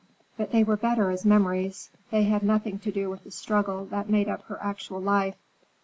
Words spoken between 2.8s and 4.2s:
do with the struggle that